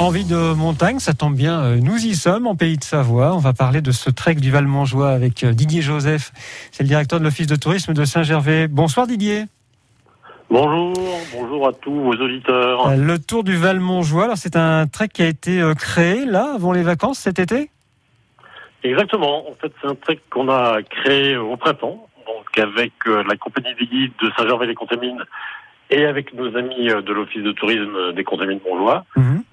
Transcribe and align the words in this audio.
Envie 0.00 0.24
de 0.24 0.54
montagne, 0.54 0.98
ça 0.98 1.12
tombe 1.12 1.34
bien, 1.34 1.60
euh, 1.60 1.76
nous 1.76 1.98
y 1.98 2.14
sommes 2.14 2.46
en 2.46 2.56
pays 2.56 2.78
de 2.78 2.82
Savoie. 2.82 3.34
On 3.34 3.38
va 3.38 3.52
parler 3.52 3.82
de 3.82 3.90
ce 3.92 4.08
trek 4.08 4.36
du 4.36 4.50
Val-Montjoie 4.50 5.10
avec 5.10 5.44
euh, 5.44 5.52
Didier 5.52 5.82
Joseph, 5.82 6.32
c'est 6.72 6.84
le 6.84 6.88
directeur 6.88 7.18
de 7.18 7.24
l'Office 7.24 7.46
de 7.46 7.54
tourisme 7.54 7.92
de 7.92 8.04
Saint-Gervais. 8.06 8.66
Bonsoir 8.66 9.06
Didier. 9.06 9.44
Bonjour, 10.48 10.94
bonjour 11.34 11.68
à 11.68 11.74
tous 11.74 11.94
vos 11.94 12.14
auditeurs. 12.14 12.88
Euh, 12.88 12.96
Le 12.96 13.18
tour 13.18 13.44
du 13.44 13.56
Val-Montjoie, 13.58 14.24
alors 14.24 14.38
c'est 14.38 14.56
un 14.56 14.86
trek 14.86 15.08
qui 15.08 15.22
a 15.22 15.26
été 15.26 15.62
créé 15.76 16.24
là, 16.24 16.54
avant 16.54 16.72
les 16.72 16.82
vacances 16.82 17.18
cet 17.18 17.38
été? 17.38 17.68
Exactement, 18.82 19.50
en 19.50 19.54
fait 19.60 19.70
c'est 19.82 19.86
un 19.86 19.94
trek 19.96 20.18
qu'on 20.30 20.48
a 20.48 20.80
créé 20.82 21.36
au 21.36 21.58
printemps, 21.58 22.08
donc 22.26 22.58
avec 22.58 22.92
la 23.04 23.36
compagnie 23.36 23.74
des 23.78 23.86
guides 23.86 24.12
de 24.22 24.30
Saint-Gervais-les-Contamines 24.34 25.22
et 25.90 26.06
avec 26.06 26.32
nos 26.32 26.56
amis 26.56 26.86
de 26.86 27.12
l'Office 27.12 27.42
de 27.42 27.52
tourisme 27.52 28.14
des 28.14 28.24
Contamines 28.24 28.60
Montjoie. 28.66 29.04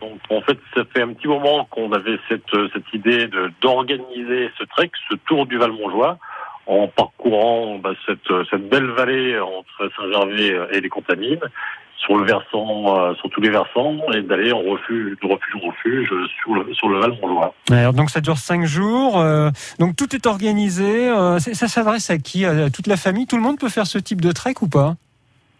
Donc 0.00 0.18
en 0.30 0.40
fait, 0.40 0.58
ça 0.74 0.82
fait 0.92 1.02
un 1.02 1.12
petit 1.12 1.28
moment 1.28 1.66
qu'on 1.70 1.92
avait 1.92 2.18
cette, 2.28 2.50
cette 2.72 2.94
idée 2.94 3.28
d'organiser 3.60 4.50
ce 4.58 4.64
trek, 4.64 4.90
ce 5.10 5.16
tour 5.26 5.46
du 5.46 5.58
Val-Montjoie, 5.58 6.18
en 6.66 6.88
parcourant 6.88 7.78
bah, 7.78 7.92
cette, 8.06 8.32
cette 8.50 8.68
belle 8.68 8.86
vallée 8.86 9.38
entre 9.38 9.90
Saint-Gervais 9.96 10.58
et 10.72 10.80
les 10.80 10.88
Contamines, 10.88 11.40
sur 11.96 12.16
le 12.16 12.24
versant, 12.24 12.98
euh, 12.98 13.14
sur 13.16 13.28
tous 13.28 13.42
les 13.42 13.50
versants, 13.50 13.98
et 14.14 14.22
d'aller 14.22 14.52
en 14.52 14.62
refuge, 14.62 15.18
de 15.22 15.26
refuge 15.26 15.54
en 15.56 15.66
refuge 15.68 16.08
sur 16.40 16.54
le, 16.54 16.72
sur 16.72 16.88
le 16.88 16.98
Val-Montjoie. 16.98 17.54
Alors 17.70 17.92
donc 17.92 18.08
ça 18.08 18.22
dure 18.22 18.38
cinq 18.38 18.64
jours. 18.64 19.20
Euh, 19.20 19.50
donc 19.78 19.96
tout 19.96 20.16
est 20.16 20.26
organisé. 20.26 21.10
Euh, 21.10 21.38
ça 21.38 21.68
s'adresse 21.68 22.08
à 22.08 22.16
qui? 22.16 22.46
À 22.46 22.70
toute 22.70 22.86
la 22.86 22.96
famille? 22.96 23.26
Tout 23.26 23.36
le 23.36 23.42
monde 23.42 23.58
peut 23.58 23.68
faire 23.68 23.86
ce 23.86 23.98
type 23.98 24.22
de 24.22 24.32
trek 24.32 24.54
ou 24.62 24.68
pas? 24.68 24.94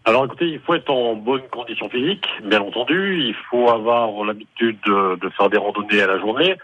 Alors 0.03 0.25
écoutez, 0.25 0.47
il 0.47 0.59
faut 0.59 0.73
être 0.73 0.89
en 0.89 1.15
bonne 1.15 1.47
condition 1.51 1.87
physique, 1.89 2.27
bien 2.43 2.61
entendu. 2.61 3.23
Il 3.23 3.35
faut 3.49 3.69
avoir 3.69 4.23
l'habitude 4.23 4.79
de, 4.85 5.29
faire 5.37 5.49
des 5.49 5.57
randonnées 5.57 6.01
à 6.01 6.07
la 6.07 6.19
journée. 6.19 6.55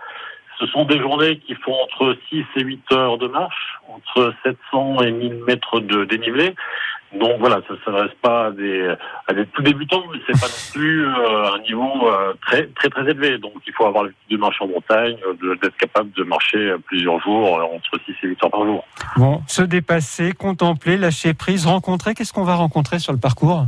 Ce 0.59 0.66
sont 0.66 0.85
des 0.85 0.99
journées 0.99 1.38
qui 1.38 1.53
font 1.53 1.75
entre 1.83 2.17
6 2.29 2.45
et 2.55 2.61
8 2.61 2.91
heures 2.94 3.17
de 3.19 3.27
marche, 3.27 3.79
entre 3.89 4.33
700 4.44 5.02
et 5.03 5.11
1000 5.11 5.44
mètres 5.45 5.79
de 5.79 6.05
dénivelé. 6.05 6.55
Donc 7.13 7.39
voilà, 7.39 7.61
ça 7.67 7.73
ne 7.73 7.80
s'adresse 7.86 8.16
pas 8.22 8.47
à 8.47 8.52
des, 8.52 8.94
à 9.27 9.33
des 9.33 9.45
tout 9.47 9.61
débutants, 9.61 10.03
mais 10.11 10.19
c'est 10.27 10.39
pas 10.39 10.47
non 10.47 10.72
plus 10.73 11.08
euh, 11.08 11.53
un 11.53 11.59
niveau 11.59 11.89
euh, 12.08 12.33
très 12.45 12.67
très 12.67 12.89
très 12.89 13.09
élevé. 13.09 13.38
Donc 13.38 13.53
il 13.66 13.73
faut 13.73 13.86
avoir 13.86 14.03
l'habitude 14.03 14.31
de 14.31 14.38
marcher 14.38 14.66
en 14.66 14.67
montagne, 14.67 15.16
d'être 15.61 15.78
capable 15.78 16.11
de 16.11 16.23
marcher 16.23 16.75
plusieurs 16.85 17.19
jours, 17.22 17.59
euh, 17.59 17.63
entre 17.63 18.03
6 18.05 18.11
et 18.23 18.28
8 18.28 18.44
heures 18.44 18.52
par 18.52 18.66
jour. 18.66 18.85
Bon, 19.16 19.41
se 19.47 19.61
dépasser, 19.61 20.33
contempler, 20.33 20.97
lâcher 20.97 21.33
prise, 21.33 21.66
rencontrer, 21.66 22.13
qu'est-ce 22.13 22.33
qu'on 22.33 22.44
va 22.44 22.55
rencontrer 22.55 23.00
sur 23.00 23.13
le 23.13 23.19
parcours? 23.19 23.66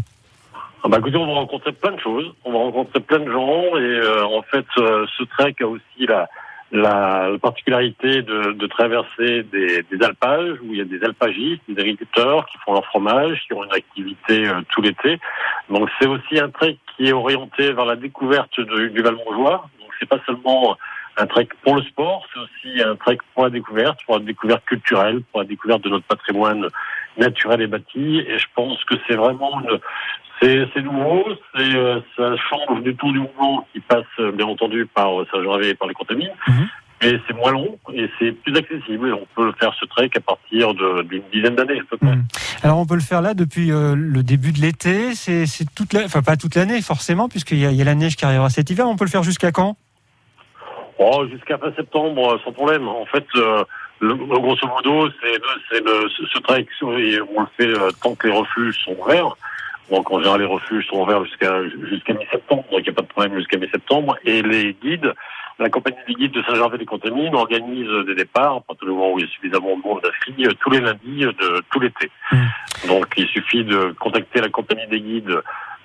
Ah 0.83 0.87
bah 0.87 0.97
écoutez, 0.99 1.17
on 1.17 1.27
va 1.27 1.33
rencontrer 1.33 1.71
plein 1.71 1.91
de 1.91 1.99
choses, 1.99 2.33
on 2.45 2.51
va 2.51 2.57
rencontrer 2.59 2.99
plein 3.01 3.19
de 3.19 3.31
gens 3.31 3.77
et 3.77 4.23
en 4.23 4.41
fait 4.43 4.65
ce 4.75 5.23
trek 5.37 5.55
a 5.61 5.67
aussi 5.67 6.05
la, 6.07 6.29
la, 6.71 7.29
particularité 7.41 8.21
de, 8.21 8.53
de 8.53 8.67
traverser 8.67 9.43
des, 9.43 9.83
des, 9.83 10.05
alpages 10.05 10.57
où 10.61 10.73
il 10.73 10.77
y 10.77 10.81
a 10.81 10.85
des 10.85 11.03
alpagistes, 11.03 11.61
des 11.67 11.79
agriculteurs 11.79 12.45
qui 12.47 12.57
font 12.59 12.73
leur 12.73 12.85
fromage, 12.85 13.43
qui 13.47 13.53
ont 13.53 13.63
une 13.63 13.73
activité 13.73 14.47
euh, 14.47 14.61
tout 14.69 14.81
l'été. 14.81 15.19
Donc 15.69 15.89
c'est 15.99 16.07
aussi 16.07 16.39
un 16.39 16.49
trek 16.49 16.77
qui 16.95 17.07
est 17.07 17.13
orienté 17.13 17.71
vers 17.73 17.85
la 17.85 17.95
découverte 17.95 18.59
du 18.59 19.01
Val-Montjoie. 19.01 19.69
Donc 19.79 19.89
c'est 19.99 20.09
pas 20.09 20.19
seulement 20.25 20.77
un 21.17 21.27
trek 21.27 21.49
pour 21.63 21.75
le 21.75 21.81
sport, 21.83 22.25
c'est 22.33 22.39
aussi 22.39 22.81
un 22.81 22.95
trek 22.95 23.17
pour 23.33 23.43
la 23.43 23.49
découverte, 23.49 23.99
pour 24.05 24.17
la 24.17 24.23
découverte 24.23 24.63
culturelle, 24.65 25.21
pour 25.31 25.41
la 25.41 25.47
découverte 25.47 25.81
de 25.81 25.89
notre 25.89 26.05
patrimoine 26.05 26.67
naturel 27.19 27.61
et 27.61 27.67
bâti. 27.67 28.19
Et 28.27 28.37
je 28.37 28.47
pense 28.55 28.83
que 28.85 28.95
c'est 29.07 29.15
vraiment 29.15 29.61
une, 29.61 29.79
c'est 30.41 30.81
nouveau, 30.81 31.25
euh, 31.57 32.01
ça 32.15 32.35
change 32.49 32.83
du 32.83 32.95
tout 32.95 33.11
du 33.11 33.19
mouvement 33.19 33.67
qui 33.73 33.79
passe 33.81 34.05
euh, 34.19 34.31
bien 34.31 34.45
entendu 34.45 34.85
par 34.85 35.19
euh, 35.19 35.27
Saint-Gervais 35.31 35.69
et 35.69 35.75
par 35.75 35.87
les 35.87 35.93
contamines. 35.93 36.31
Mhm. 36.47 36.67
Mais 37.01 37.13
c'est 37.25 37.33
moins 37.33 37.51
long 37.51 37.79
et 37.93 38.09
c'est 38.19 38.33
plus 38.33 38.57
accessible. 38.57 39.13
On 39.13 39.25
peut 39.33 39.53
faire 39.57 39.73
ce 39.79 39.85
trek 39.85 40.09
à 40.17 40.19
partir 40.19 40.73
d'une 40.73 41.23
dizaine 41.31 41.55
d'années. 41.55 41.81
Mhm. 42.01 42.25
Alors 42.61 42.77
on 42.77 42.85
peut 42.85 42.95
le 42.95 42.99
faire 42.99 43.21
là 43.21 43.33
depuis 43.33 43.67
le 43.67 44.21
début 44.21 44.51
de 44.51 44.59
l'été. 44.59 45.15
C'est 45.15 45.45
toute 45.73 45.93
la, 45.93 46.03
enfin 46.03 46.21
pas 46.21 46.35
toute 46.35 46.55
l'année 46.55 46.81
forcément 46.81 47.29
puisqu'il 47.29 47.59
y, 47.59 47.81
a 47.81 47.85
la 47.85 47.95
neige 47.95 48.17
qui 48.17 48.25
arrivera 48.25 48.49
cet 48.49 48.69
hiver. 48.69 48.85
On 48.85 48.97
peut 48.97 49.05
le 49.05 49.09
faire 49.09 49.23
jusqu'à 49.23 49.53
quand? 49.53 49.77
Oh, 50.97 51.25
jusqu'à 51.31 51.57
fin 51.57 51.71
septembre 51.73 52.37
sans 52.43 52.51
problème. 52.51 52.85
En 52.89 53.05
fait, 53.05 53.25
le, 53.99 54.15
grosso 54.15 54.67
modo, 54.67 55.09
c'est 55.21 55.83
ce 56.33 56.39
trek 56.39 56.65
on 56.81 56.91
le 57.41 57.47
fait 57.57 57.73
tant 58.01 58.15
que 58.15 58.27
les 58.27 58.33
refuges 58.33 58.77
sont 58.83 58.95
ouverts. 58.99 59.35
Donc 59.91 60.11
en 60.11 60.19
général, 60.19 60.41
les 60.41 60.45
refuges 60.45 60.85
sont 60.87 61.01
ouverts 61.01 61.25
jusqu'à 61.25 61.63
jusqu'à 61.89 62.13
mi-septembre, 62.13 62.63
donc 62.71 62.81
il 62.81 62.83
n'y 62.83 62.89
a 62.89 62.93
pas 62.93 63.01
de 63.01 63.07
problème 63.07 63.37
jusqu'à 63.37 63.57
mi-septembre. 63.57 64.17
Et 64.23 64.41
les 64.41 64.73
guides, 64.73 65.13
la 65.57 65.69
compagnie 65.69 65.97
des 66.07 66.13
guides 66.13 66.31
de 66.31 66.43
Saint-Gervais-des-Contamines 66.43 67.35
organise 67.35 67.89
des 68.05 68.15
départs, 68.15 68.57
à 68.57 68.61
partir 68.61 68.87
du 68.87 68.93
moment 68.93 69.13
où 69.13 69.19
il 69.19 69.25
y 69.25 69.27
a 69.27 69.31
suffisamment 69.31 69.75
de 69.75 69.81
monde 69.81 70.01
inscrit, 70.05 70.45
euh, 70.45 70.53
tous 70.59 70.69
les 70.69 70.79
lundis 70.79 71.21
de 71.21 71.63
tout 71.71 71.79
l'été. 71.79 72.11
Mmh. 72.31 72.37
Donc 72.87 73.07
il 73.17 73.27
suffit 73.27 73.63
de 73.63 73.95
contacter 73.99 74.41
la 74.41 74.49
compagnie 74.49 74.87
des 74.87 75.01
guides 75.01 75.41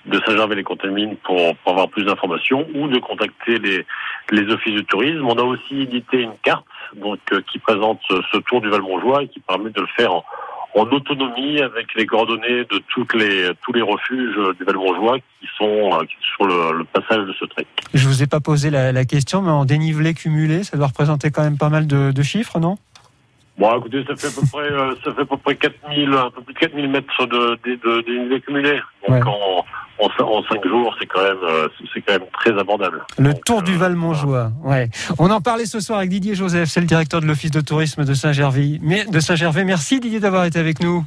de 0.06 0.20
Saint-Gervais-les-Contamines 0.26 1.16
pour, 1.16 1.56
pour, 1.56 1.72
avoir 1.72 1.88
plus 1.88 2.04
d'informations 2.04 2.66
ou 2.74 2.88
de 2.88 2.98
contacter 2.98 3.58
les, 3.58 3.86
les 4.30 4.53
offices 4.53 4.74
de 4.74 4.82
tourisme. 4.82 5.24
On 5.24 5.38
a 5.38 5.42
aussi 5.42 5.80
édité 5.80 6.20
une 6.20 6.36
carte 6.42 6.66
donc 6.97 7.21
euh, 7.33 7.41
qui 7.50 7.59
présente 7.59 8.00
ce 8.09 8.39
tour 8.39 8.61
du 8.61 8.69
Val-Montjoie 8.69 9.25
et 9.25 9.28
qui 9.28 9.41
permet 9.41 9.71
de 9.71 9.81
le 9.81 9.87
faire 9.97 10.12
en, 10.12 10.22
autonomie 10.75 11.61
avec 11.61 11.95
les 11.95 12.05
coordonnées 12.05 12.65
de 12.65 12.83
toutes 12.93 13.15
les, 13.15 13.50
tous 13.62 13.72
les 13.72 13.83
refuges 13.83 14.37
du 14.59 14.65
Val-Montjoie 14.65 15.19
qui 15.19 15.49
sont 15.56 15.91
euh, 15.93 16.05
sur 16.21 16.47
le, 16.47 16.84
passage 16.84 17.27
de 17.27 17.33
ce 17.39 17.45
trek. 17.45 17.67
Je 17.93 18.09
vous 18.09 18.22
ai 18.22 18.27
pas 18.27 18.41
posé 18.41 18.71
la, 18.71 19.05
question, 19.05 19.43
mais 19.43 19.50
en 19.50 19.65
dénivelé 19.65 20.15
cumulé, 20.15 20.65
ça 20.65 20.77
doit 20.77 20.89
représenter 20.89 21.31
quand 21.31 21.43
même 21.43 21.59
pas 21.59 21.69
mal 21.69 21.87
de, 21.87 22.22
chiffres, 22.22 22.59
non? 22.59 22.77
Bon, 23.56 23.78
écoutez, 23.78 24.04
ça 24.09 24.16
fait 24.16 24.26
à 24.26 24.41
peu 24.41 24.47
près, 24.53 24.72
euh, 24.72 24.94
ça 25.04 25.15
fait 25.15 25.22
à 25.22 25.25
peu 25.25 25.37
près 25.37 25.54
4000, 25.54 26.12
un 26.12 26.31
peu 26.31 26.42
plus 26.42 26.54
de 26.54 26.59
4000 26.59 26.88
mètres 26.88 27.26
de, 27.26 27.59
de, 27.65 28.00
dénivelé 28.03 28.41
cumulé. 28.41 28.81
Donc 29.09 29.25
en, 29.26 29.65
en, 30.00 30.25
en, 30.25 30.42
cinq 30.42 30.66
jours, 30.66 30.97
c'est 30.98 31.06
quand 31.06 31.22
même, 31.22 31.37
euh, 31.44 31.69
c'est 31.92 32.00
quand 32.00 32.15
même 32.15 32.28
très 32.32 32.59
abordable. 32.59 33.04
Le 33.16 33.32
Tour 33.32 33.62
du 33.62 33.76
Val-Montjoie. 33.76 34.50
Ouais. 34.65 34.91
On 35.20 35.31
en 35.31 35.41
parlait 35.41 35.66
ce 35.66 35.78
soir 35.78 35.98
avec 35.98 36.10
Didier 36.10 36.34
Joseph, 36.34 36.69
c'est 36.69 36.81
le 36.81 36.87
directeur 36.87 37.20
de 37.20 37.26
l'Office 37.26 37.53
de 37.53 37.60
tourisme 37.60 38.04
de 38.04 38.15
Saint-Gervais. 38.15 38.81
De 39.09 39.20
Saint-Gervais. 39.20 39.65
Merci 39.65 40.00
Didier 40.00 40.19
d'avoir 40.19 40.47
été 40.47 40.59
avec 40.59 40.82
nous. 40.82 41.04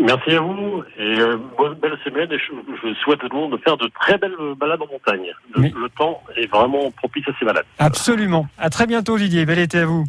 Merci 0.00 0.30
à 0.30 0.40
vous 0.40 0.84
et 0.96 1.16
bonne 1.58 1.74
belle 1.74 1.98
semaine. 2.04 2.30
Et 2.30 2.38
je, 2.38 2.94
souhaite 3.02 3.18
à 3.24 3.28
tout 3.28 3.34
le 3.34 3.42
monde 3.42 3.52
de 3.52 3.56
faire 3.56 3.76
de 3.76 3.90
très 4.00 4.16
belles 4.16 4.36
balades 4.56 4.80
en 4.80 4.86
montagne. 4.86 5.32
Le, 5.56 5.88
temps 5.98 6.22
est 6.36 6.46
vraiment 6.46 6.92
propice 6.92 7.26
à 7.26 7.32
ces 7.36 7.44
balades. 7.44 7.66
Absolument. 7.80 8.46
À 8.58 8.70
très 8.70 8.86
bientôt 8.86 9.18
Didier. 9.18 9.44
Bel 9.44 9.58
été 9.58 9.80
à 9.80 9.86
vous. 9.86 10.04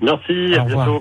Merci. 0.00 0.54
à 0.54 0.64
bientôt. 0.64 0.96